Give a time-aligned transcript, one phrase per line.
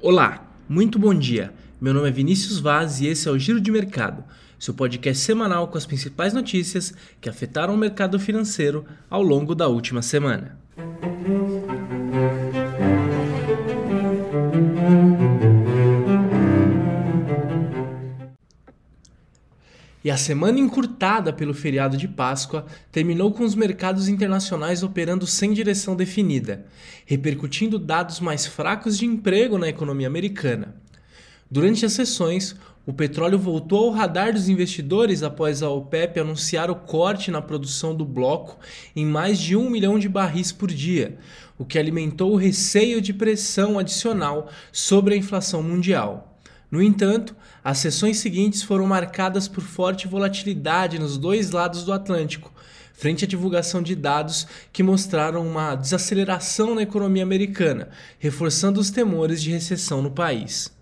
[0.00, 1.54] Olá, muito bom dia.
[1.80, 4.22] Meu nome é Vinícius Vaz e esse é o Giro de Mercado,
[4.58, 9.68] seu podcast semanal com as principais notícias que afetaram o mercado financeiro ao longo da
[9.68, 10.58] última semana.
[20.06, 25.52] E a semana encurtada pelo feriado de Páscoa terminou com os mercados internacionais operando sem
[25.52, 26.64] direção definida,
[27.04, 30.76] repercutindo dados mais fracos de emprego na economia americana.
[31.50, 32.54] Durante as sessões,
[32.86, 37.92] o petróleo voltou ao radar dos investidores após a OPEP anunciar o corte na produção
[37.92, 38.60] do bloco
[38.94, 41.18] em mais de um milhão de barris por dia,
[41.58, 46.35] o que alimentou o receio de pressão adicional sobre a inflação mundial.
[46.70, 52.52] No entanto, as sessões seguintes foram marcadas por forte volatilidade nos dois lados do Atlântico,
[52.92, 59.42] frente à divulgação de dados que mostraram uma desaceleração na economia americana, reforçando os temores
[59.42, 60.74] de recessão no país.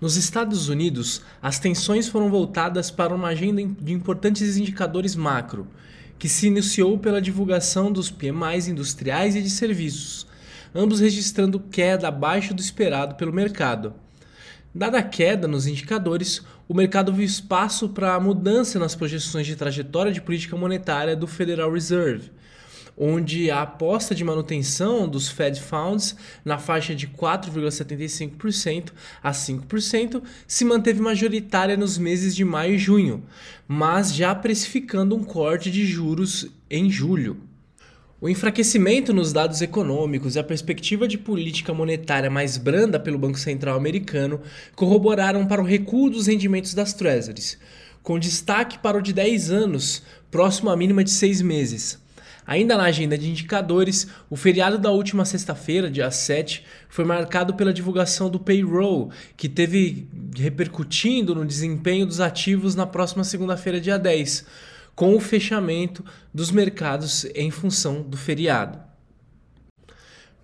[0.00, 5.66] Nos Estados Unidos, as tensões foram voltadas para uma agenda de importantes indicadores macro,
[6.18, 10.26] que se iniciou pela divulgação dos PMIs industriais e de serviços,
[10.74, 13.94] ambos registrando queda abaixo do esperado pelo mercado.
[14.74, 20.12] Dada a queda nos indicadores, o mercado viu espaço para mudança nas projeções de trajetória
[20.12, 22.30] de política monetária do Federal Reserve,
[22.96, 30.64] onde a aposta de manutenção dos Fed Funds na faixa de 4,75% a 5% se
[30.64, 33.24] manteve majoritária nos meses de maio e junho,
[33.66, 37.49] mas já precificando um corte de juros em julho.
[38.22, 43.38] O enfraquecimento nos dados econômicos e a perspectiva de política monetária mais branda pelo Banco
[43.38, 44.42] Central americano
[44.76, 47.56] corroboraram para o recuo dos rendimentos das Treasuries,
[48.02, 51.98] com destaque para o de 10 anos, próximo à mínima de 6 meses.
[52.46, 57.72] Ainda na agenda de indicadores, o feriado da última sexta-feira, dia 7, foi marcado pela
[57.72, 64.44] divulgação do payroll, que teve repercutindo no desempenho dos ativos na próxima segunda-feira, dia 10
[65.00, 68.78] com o fechamento dos mercados em função do feriado.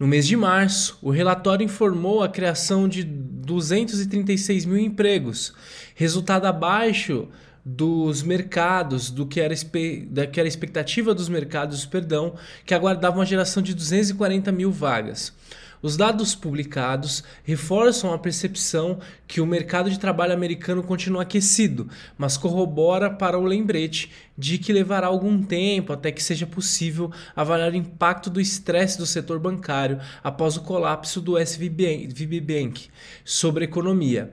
[0.01, 5.53] No mês de março, o relatório informou a criação de 236 mil empregos,
[5.95, 7.29] resultado abaixo
[7.63, 9.55] dos mercados, do que era,
[10.09, 12.35] da que era a expectativa dos mercados, perdão,
[12.65, 15.35] que aguardavam a geração de 240 mil vagas.
[15.83, 22.37] Os dados publicados reforçam a percepção que o mercado de trabalho americano continua aquecido, mas
[22.37, 27.77] corrobora para o lembrete de que levará algum tempo até que seja possível avaliar o
[27.77, 32.89] impacto do estresse do setor bancário após o colapso do SVB Bank
[33.25, 34.33] sobre a economia.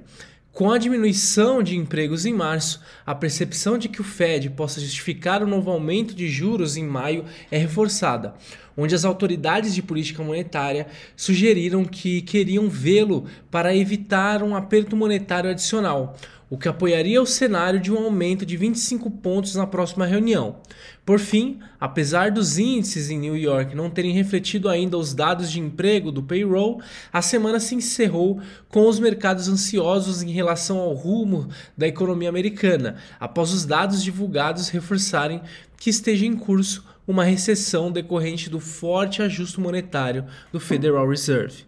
[0.54, 5.42] Com a diminuição de empregos em março, a percepção de que o Fed possa justificar
[5.42, 8.36] o novo aumento de juros em maio é reforçada,
[8.78, 15.50] onde as autoridades de política monetária sugeriram que queriam vê-lo para evitar um aperto monetário
[15.50, 16.16] adicional,
[16.54, 20.58] o que apoiaria o cenário de um aumento de 25 pontos na próxima reunião.
[21.04, 25.60] Por fim, apesar dos índices em New York não terem refletido ainda os dados de
[25.60, 26.80] emprego do payroll,
[27.12, 32.98] a semana se encerrou com os mercados ansiosos em relação ao rumo da economia americana,
[33.20, 35.42] após os dados divulgados reforçarem
[35.76, 41.66] que esteja em curso uma recessão decorrente do forte ajuste monetário do Federal Reserve.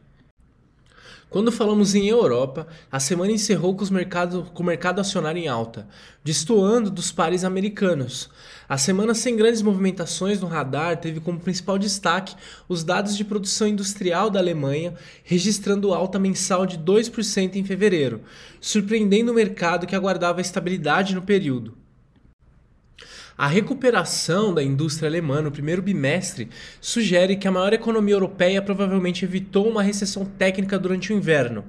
[1.36, 5.86] Quando falamos em Europa, a semana encerrou com, os com o mercado acionário em alta,
[6.24, 8.30] destoando dos pares americanos.
[8.70, 12.36] A semana sem grandes movimentações no radar teve como principal destaque
[12.70, 14.94] os dados de produção industrial da Alemanha,
[15.26, 18.22] registrando alta mensal de 2% em fevereiro,
[18.62, 21.85] surpreendendo o mercado que aguardava estabilidade no período.
[23.38, 29.26] A recuperação da indústria alemã no primeiro bimestre sugere que a maior economia europeia provavelmente
[29.26, 31.66] evitou uma recessão técnica durante o inverno.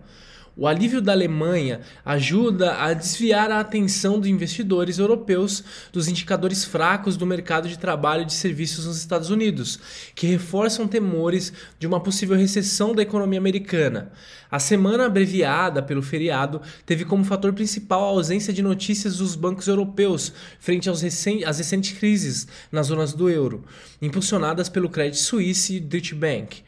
[0.58, 5.62] O alívio da Alemanha ajuda a desviar a atenção dos investidores europeus
[5.92, 9.78] dos indicadores fracos do mercado de trabalho e de serviços nos Estados Unidos,
[10.14, 14.10] que reforçam temores de uma possível recessão da economia americana.
[14.50, 19.68] A semana abreviada pelo feriado teve como fator principal a ausência de notícias dos bancos
[19.68, 23.62] europeus frente às recentes crises nas zonas do euro,
[24.00, 26.62] impulsionadas pelo Credit Suisse e Deutsche Bank.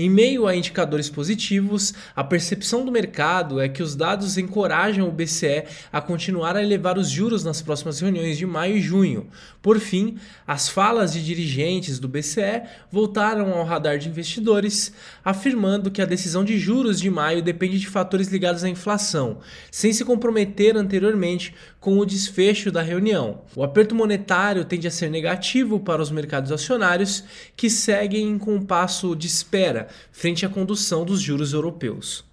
[0.00, 5.10] Em meio a indicadores positivos, a percepção do mercado é que os dados encorajam o
[5.10, 9.26] BCE a continuar a elevar os juros nas próximas reuniões de maio e junho.
[9.60, 10.16] Por fim,
[10.46, 12.62] as falas de dirigentes do BCE
[12.92, 14.92] voltaram ao radar de investidores,
[15.24, 19.92] afirmando que a decisão de juros de maio depende de fatores ligados à inflação, sem
[19.92, 23.42] se comprometer anteriormente com o desfecho da reunião.
[23.56, 27.24] O aperto monetário tende a ser negativo para os mercados acionários,
[27.56, 32.24] que seguem em compasso de espera frente à condução dos juros europeus.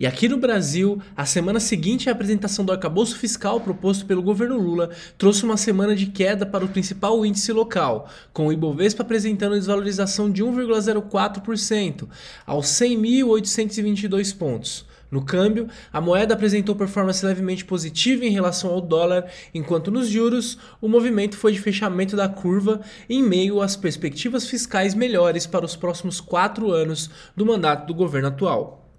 [0.00, 4.56] E aqui no Brasil, a semana seguinte à apresentação do arcabouço fiscal proposto pelo governo
[4.56, 4.88] Lula
[5.18, 10.30] trouxe uma semana de queda para o principal índice local, com o Ibovespa apresentando desvalorização
[10.30, 12.08] de 1,04%
[12.46, 14.86] aos 100.822 pontos.
[15.10, 20.58] No câmbio, a moeda apresentou performance levemente positiva em relação ao dólar, enquanto nos juros,
[20.80, 25.74] o movimento foi de fechamento da curva em meio às perspectivas fiscais melhores para os
[25.74, 28.89] próximos quatro anos do mandato do governo atual.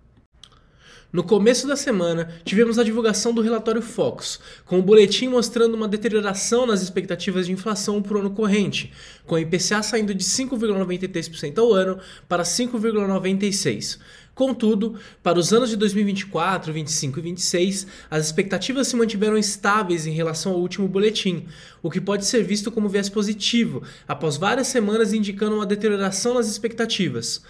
[1.11, 5.85] No começo da semana, tivemos a divulgação do relatório Focus, com o boletim mostrando uma
[5.85, 8.93] deterioração nas expectativas de inflação para o ano corrente,
[9.25, 11.99] com o IPCA saindo de 5,93% ao ano
[12.29, 13.99] para 5,96%.
[14.33, 20.11] Contudo, para os anos de 2024, 2025 e 2026, as expectativas se mantiveram estáveis em
[20.11, 21.45] relação ao último boletim,
[21.83, 26.47] o que pode ser visto como viés positivo, após várias semanas indicando uma deterioração nas
[26.47, 27.41] expectativas.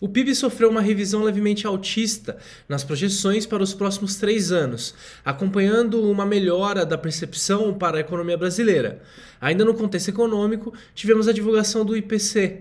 [0.00, 6.10] O PIB sofreu uma revisão levemente altista nas projeções para os próximos três anos, acompanhando
[6.10, 9.02] uma melhora da percepção para a economia brasileira.
[9.38, 12.60] Ainda no contexto econômico, tivemos a divulgação do IPC,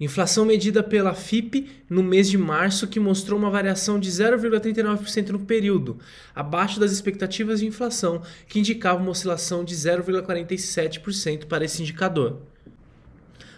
[0.00, 5.38] inflação medida pela FIP no mês de março, que mostrou uma variação de 0,39% no
[5.38, 5.98] período,
[6.34, 12.42] abaixo das expectativas de inflação, que indicavam uma oscilação de 0,47% para esse indicador.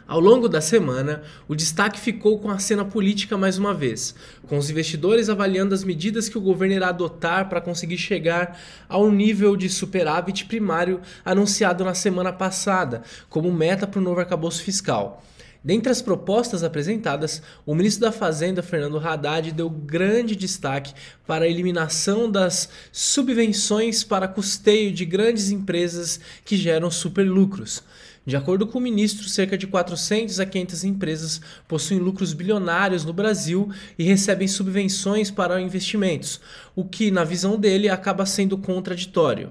[0.09, 4.15] Ao longo da semana, o destaque ficou com a cena política mais uma vez,
[4.47, 8.59] com os investidores avaliando as medidas que o governo irá adotar para conseguir chegar
[8.89, 14.63] ao nível de superávit primário anunciado na semana passada, como meta para o novo arcabouço
[14.63, 15.23] fiscal.
[15.63, 20.95] Dentre as propostas apresentadas, o ministro da Fazenda, Fernando Haddad, deu grande destaque
[21.27, 27.83] para a eliminação das subvenções para custeio de grandes empresas que geram superlucros.
[28.29, 33.11] De acordo com o ministro, cerca de 400 a 500 empresas possuem lucros bilionários no
[33.15, 36.39] Brasil e recebem subvenções para investimentos,
[36.77, 39.51] o que, na visão dele, acaba sendo contraditório.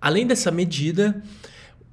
[0.00, 1.20] Além dessa medida,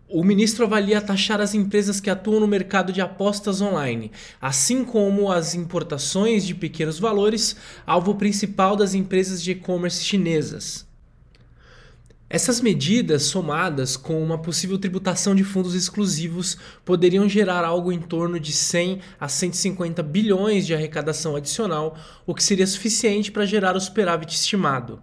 [0.07, 5.31] o ministro avalia taxar as empresas que atuam no mercado de apostas online, assim como
[5.31, 10.85] as importações de pequenos valores, alvo principal das empresas de e-commerce chinesas.
[12.27, 18.39] Essas medidas, somadas com uma possível tributação de fundos exclusivos, poderiam gerar algo em torno
[18.39, 21.95] de 100 a 150 bilhões de arrecadação adicional,
[22.25, 24.99] o que seria suficiente para gerar o superávit estimado.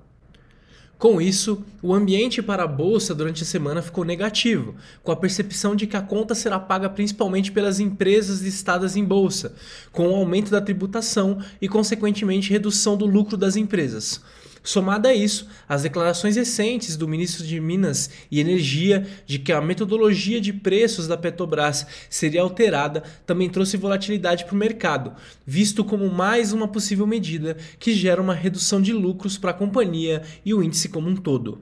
[0.98, 5.76] Com isso, o ambiente para a bolsa durante a semana ficou negativo, com a percepção
[5.76, 9.54] de que a conta será paga principalmente pelas empresas listadas em bolsa,
[9.92, 14.20] com o aumento da tributação e, consequentemente, redução do lucro das empresas.
[14.62, 19.60] Somada a isso, as declarações recentes do ministro de Minas e Energia de que a
[19.60, 25.14] metodologia de preços da Petrobras seria alterada também trouxe volatilidade para o mercado,
[25.44, 30.22] visto como mais uma possível medida que gera uma redução de lucros para a companhia
[30.44, 31.60] e o índice como um todo.